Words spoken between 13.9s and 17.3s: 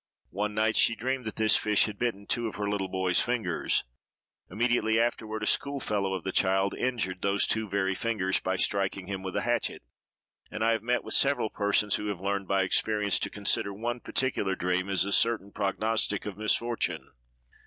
particular dream as the certain prognostic of misfortune.